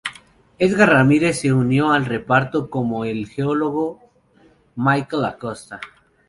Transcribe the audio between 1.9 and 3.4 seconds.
al reparto como el